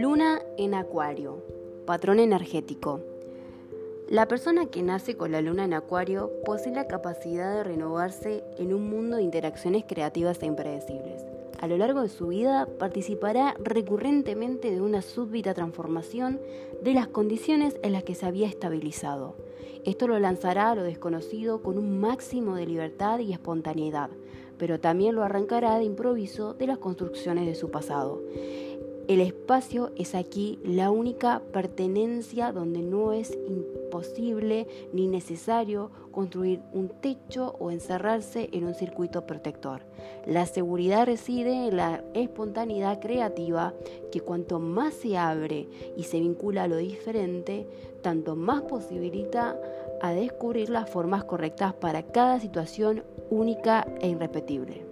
Luna 0.00 0.42
en 0.58 0.74
Acuario, 0.74 1.44
patrón 1.86 2.18
energético. 2.18 3.00
La 4.08 4.26
persona 4.26 4.66
que 4.66 4.82
nace 4.82 5.16
con 5.16 5.30
la 5.30 5.40
luna 5.40 5.64
en 5.64 5.72
Acuario 5.72 6.32
posee 6.44 6.74
la 6.74 6.88
capacidad 6.88 7.54
de 7.54 7.62
renovarse 7.62 8.42
en 8.58 8.74
un 8.74 8.90
mundo 8.90 9.16
de 9.16 9.22
interacciones 9.22 9.84
creativas 9.86 10.42
e 10.42 10.46
impredecibles. 10.46 11.24
A 11.60 11.68
lo 11.68 11.76
largo 11.76 12.02
de 12.02 12.08
su 12.08 12.26
vida 12.26 12.66
participará 12.76 13.54
recurrentemente 13.62 14.72
de 14.72 14.80
una 14.80 15.00
súbita 15.00 15.54
transformación 15.54 16.40
de 16.82 16.92
las 16.92 17.06
condiciones 17.06 17.76
en 17.84 17.92
las 17.92 18.02
que 18.02 18.16
se 18.16 18.26
había 18.26 18.48
estabilizado. 18.48 19.36
Esto 19.84 20.08
lo 20.08 20.18
lanzará 20.18 20.72
a 20.72 20.74
lo 20.74 20.82
desconocido 20.82 21.62
con 21.62 21.78
un 21.78 22.00
máximo 22.00 22.56
de 22.56 22.66
libertad 22.66 23.20
y 23.20 23.32
espontaneidad, 23.32 24.10
pero 24.58 24.80
también 24.80 25.14
lo 25.14 25.22
arrancará 25.22 25.78
de 25.78 25.84
improviso 25.84 26.52
de 26.52 26.66
las 26.66 26.78
construcciones 26.78 27.46
de 27.46 27.54
su 27.54 27.70
pasado. 27.70 28.20
El 29.06 29.20
espacio 29.20 29.90
es 29.96 30.14
aquí 30.14 30.58
la 30.64 30.90
única 30.90 31.42
pertenencia 31.52 32.52
donde 32.52 32.80
no 32.80 33.12
es 33.12 33.36
imposible 33.46 34.66
ni 34.94 35.08
necesario 35.08 35.90
construir 36.10 36.62
un 36.72 36.88
techo 36.88 37.54
o 37.58 37.70
encerrarse 37.70 38.48
en 38.52 38.64
un 38.64 38.74
circuito 38.74 39.26
protector. 39.26 39.82
La 40.26 40.46
seguridad 40.46 41.04
reside 41.04 41.68
en 41.68 41.76
la 41.76 42.02
espontaneidad 42.14 42.98
creativa 42.98 43.74
que 44.10 44.20
cuanto 44.20 44.58
más 44.58 44.94
se 44.94 45.18
abre 45.18 45.68
y 45.98 46.04
se 46.04 46.20
vincula 46.20 46.62
a 46.62 46.68
lo 46.68 46.78
diferente, 46.78 47.66
tanto 48.00 48.36
más 48.36 48.62
posibilita 48.62 49.60
a 50.00 50.12
descubrir 50.12 50.70
las 50.70 50.88
formas 50.88 51.24
correctas 51.24 51.74
para 51.74 52.04
cada 52.04 52.40
situación 52.40 53.04
única 53.28 53.86
e 54.00 54.08
irrepetible. 54.08 54.82